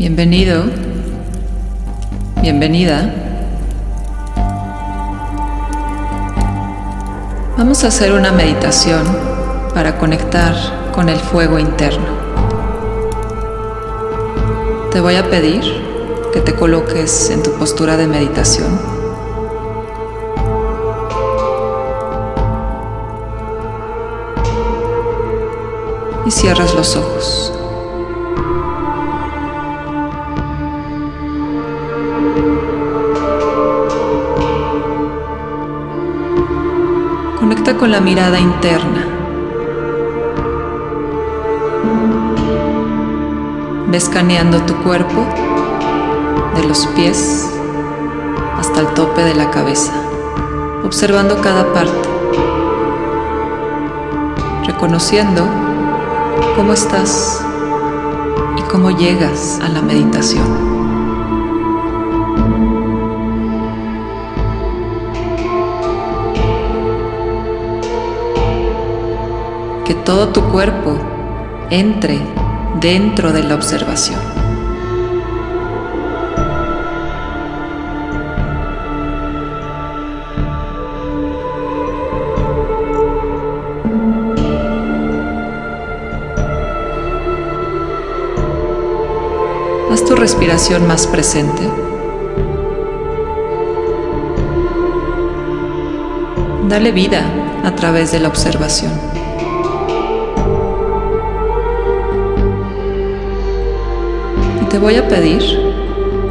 [0.00, 0.62] Bienvenido,
[2.40, 3.12] bienvenida.
[7.58, 9.04] Vamos a hacer una meditación
[9.74, 10.54] para conectar
[10.94, 12.06] con el fuego interno.
[14.90, 15.60] Te voy a pedir
[16.32, 18.80] que te coloques en tu postura de meditación.
[26.24, 27.59] Y cierras los ojos.
[37.80, 39.06] Con la mirada interna.
[43.88, 45.24] Ve escaneando tu cuerpo
[46.56, 47.50] de los pies
[48.58, 49.94] hasta el tope de la cabeza,
[50.84, 52.08] observando cada parte,
[54.66, 55.42] reconociendo
[56.56, 57.42] cómo estás
[58.58, 60.69] y cómo llegas a la meditación.
[70.10, 70.98] Todo tu cuerpo
[71.70, 72.18] entre
[72.80, 74.18] dentro de la observación.
[89.92, 91.62] Haz tu respiración más presente.
[96.68, 97.22] Dale vida
[97.62, 99.19] a través de la observación.
[104.70, 105.42] Te voy a pedir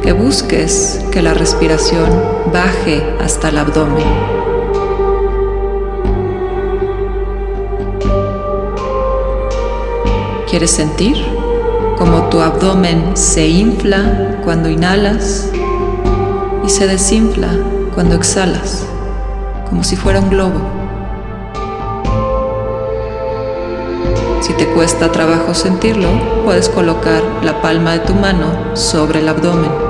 [0.00, 2.08] que busques que la respiración
[2.52, 4.06] baje hasta el abdomen.
[10.48, 11.16] ¿Quieres sentir
[11.98, 15.50] como tu abdomen se infla cuando inhalas
[16.64, 17.48] y se desinfla
[17.92, 18.86] cuando exhalas,
[19.68, 20.60] como si fuera un globo?
[24.42, 29.87] Si te cuesta trabajo sentirlo, puedes colocar la palma de tu mano sobre el abdomen.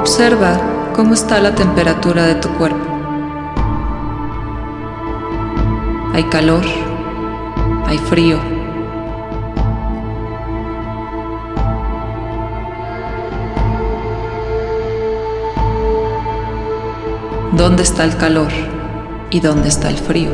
[0.00, 0.58] Observa
[0.94, 2.86] cómo está la temperatura de tu cuerpo.
[6.14, 6.64] Hay calor,
[7.84, 8.38] hay frío.
[17.52, 18.48] ¿Dónde está el calor
[19.28, 20.30] y dónde está el frío?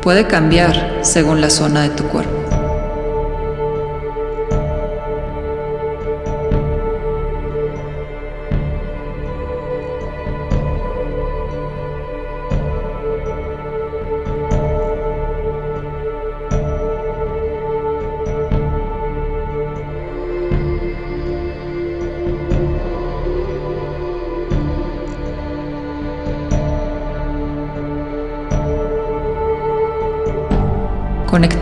[0.00, 2.43] Puede cambiar según la zona de tu cuerpo.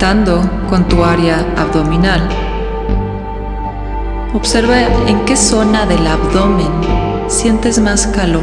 [0.02, 2.28] Conectando con tu área abdominal.
[4.34, 6.72] Observa en qué zona del abdomen
[7.28, 8.42] sientes más calor.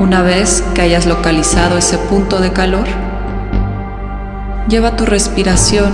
[0.00, 2.88] Una vez que hayas localizado ese punto de calor,
[4.68, 5.92] lleva tu respiración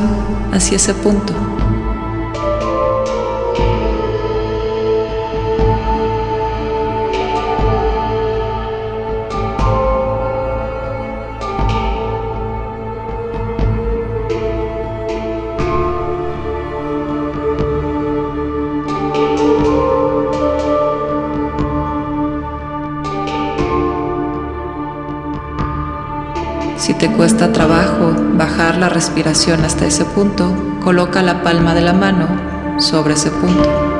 [0.54, 1.51] hacia ese punto.
[26.82, 30.52] Si te cuesta trabajo bajar la respiración hasta ese punto,
[30.82, 32.26] coloca la palma de la mano
[32.81, 33.91] sobre ese punto.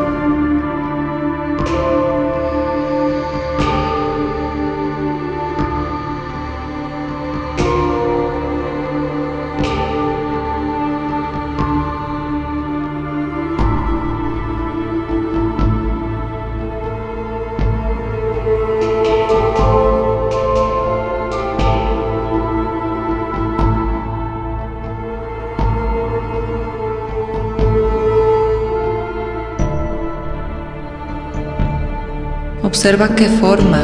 [32.62, 33.81] Observa qué forma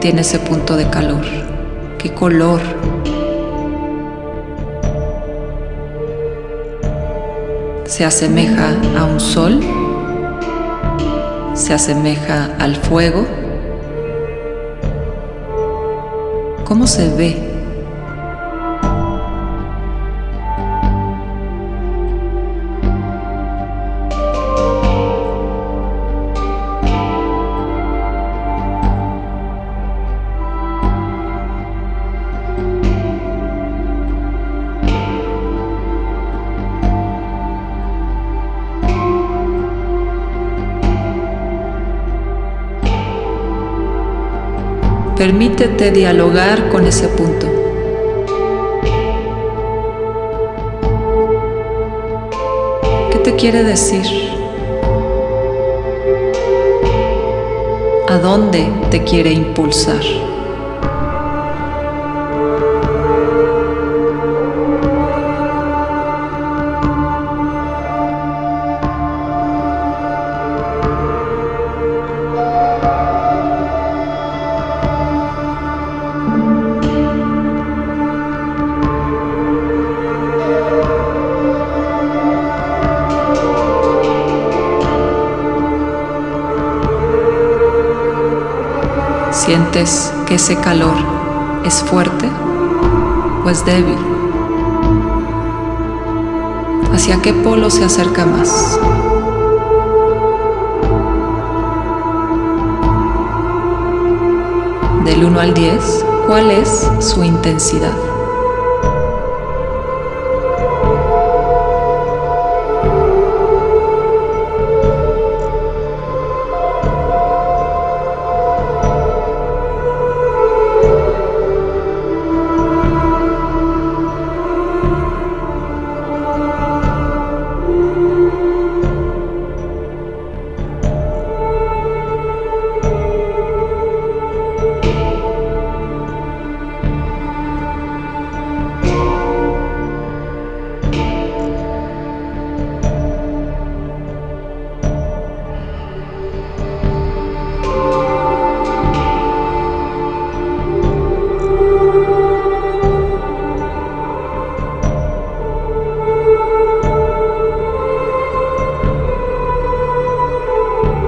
[0.00, 1.24] tiene ese punto de calor,
[1.98, 2.60] qué color.
[7.84, 9.60] Se asemeja a un sol,
[11.54, 13.24] se asemeja al fuego.
[16.64, 17.55] ¿Cómo se ve
[45.16, 47.46] Permítete dialogar con ese punto.
[53.10, 54.04] ¿Qué te quiere decir?
[58.08, 60.25] ¿A dónde te quiere impulsar?
[89.36, 90.96] ¿Sientes que ese calor
[91.62, 92.26] es fuerte
[93.44, 93.98] o es débil?
[96.90, 98.80] ¿Hacia qué polo se acerca más?
[105.04, 108.05] Del 1 al 10, ¿cuál es su intensidad?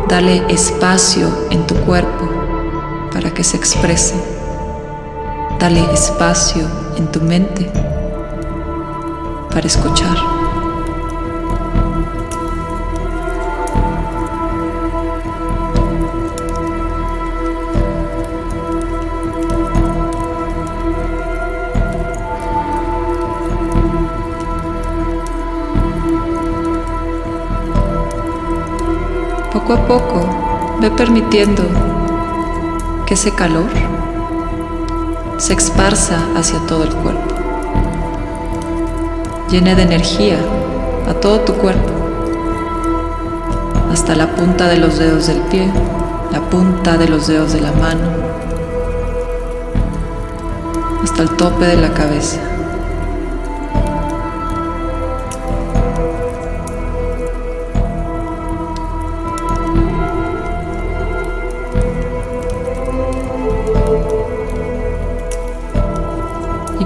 [0.09, 2.29] Dale espacio en tu cuerpo
[3.13, 4.15] para que se exprese.
[5.59, 6.67] Dale espacio
[6.97, 7.71] en tu mente
[9.51, 10.38] para escuchar.
[29.69, 31.63] Poco a poco ve permitiendo
[33.05, 33.69] que ese calor
[35.37, 37.35] se esparza hacia todo el cuerpo.
[39.51, 40.39] Llene de energía
[41.07, 41.93] a todo tu cuerpo,
[43.93, 45.71] hasta la punta de los dedos del pie,
[46.33, 48.09] la punta de los dedos de la mano,
[51.05, 52.58] hasta el tope de la cabeza.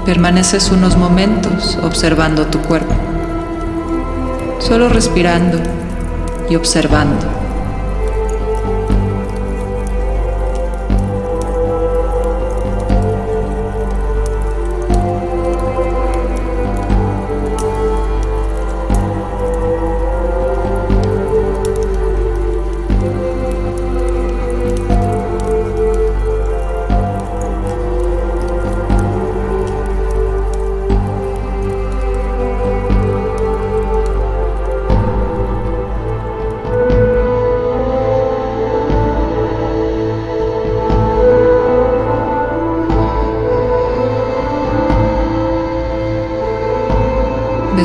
[0.05, 2.93] Permaneces unos momentos observando tu cuerpo,
[4.59, 5.59] solo respirando
[6.49, 7.42] y observando.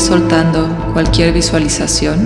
[0.01, 2.19] Soltando cualquier visualización.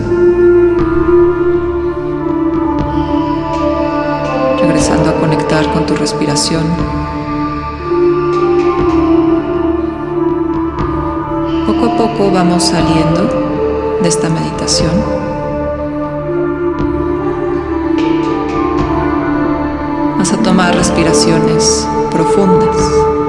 [4.60, 6.64] Regresando a conectar con tu respiración.
[11.66, 14.92] Poco a poco vamos saliendo de esta meditación.
[20.18, 23.21] Vas a tomar respiraciones profundas.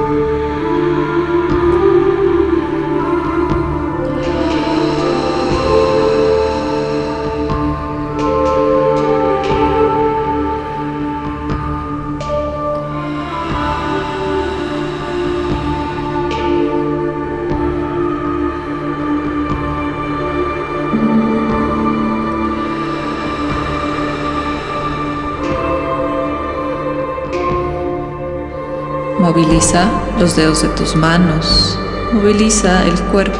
[29.35, 31.75] Moviliza los dedos de tus manos,
[32.13, 33.39] moviliza el cuerpo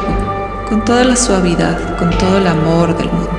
[0.68, 3.30] con toda la suavidad, con todo el amor del mundo.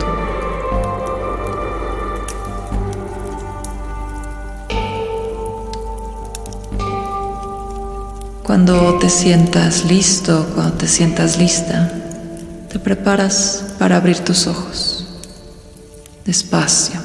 [8.42, 11.92] Cuando te sientas listo, cuando te sientas lista,
[12.72, 15.06] te preparas para abrir tus ojos,
[16.24, 17.05] despacio.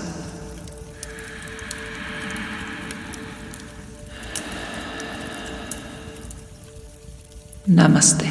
[7.71, 8.30] Namaste.